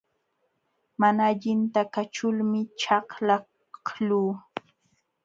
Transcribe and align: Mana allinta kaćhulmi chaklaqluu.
Mana 1.01 1.21
allinta 1.31 1.81
kaćhulmi 1.93 2.59
chaklaqluu. 2.79 4.27